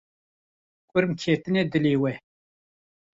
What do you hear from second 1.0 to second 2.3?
ketine dilê wê.